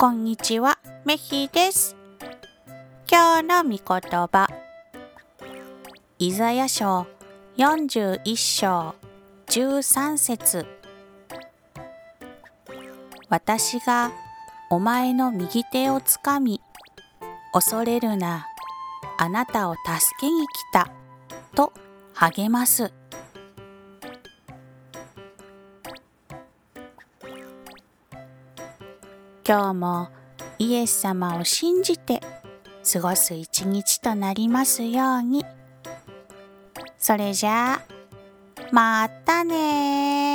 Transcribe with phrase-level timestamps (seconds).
[0.00, 1.96] こんにちは、メヒです。
[3.10, 3.80] 今日の御言
[4.28, 4.48] 葉。
[6.20, 7.08] イザヤ書
[7.56, 8.94] 41章
[9.48, 10.66] 13節
[13.28, 14.12] 私が
[14.70, 16.60] お前の右手をつかみ、
[17.52, 18.46] 恐れるな、
[19.18, 19.88] あなたを助
[20.20, 20.92] けに来た、
[21.56, 21.72] と
[22.14, 22.92] 励ます。
[29.48, 30.08] 今日も
[30.58, 32.20] イエス様を信じて
[32.92, 35.42] 過ごす一日となりますように。
[36.98, 37.80] それじゃあ、
[38.72, 40.27] またね